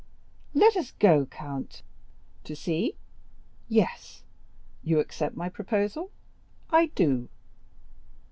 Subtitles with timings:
[0.55, 1.83] "Let us go, count."
[2.45, 2.95] "To sea?"
[3.69, 4.23] "Yes."
[4.83, 6.09] "You accept my proposal?"
[6.71, 7.29] "I do."